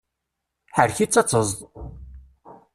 [0.75, 1.59] Ḥerrek-itt ad tezḍ!